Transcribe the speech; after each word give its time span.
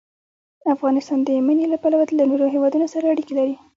افغانستان 0.75 1.19
د 1.27 1.29
منی 1.47 1.65
له 1.69 1.77
پلوه 1.83 2.03
له 2.17 2.23
نورو 2.31 2.45
هېوادونو 2.53 2.85
سره 2.93 3.05
اړیکې 3.13 3.33
لري. 3.39 3.55